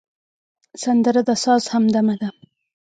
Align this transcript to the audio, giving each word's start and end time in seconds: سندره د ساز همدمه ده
سندره 0.83 1.21
د 1.27 1.31
ساز 1.43 1.63
همدمه 1.73 2.15
ده 2.21 2.29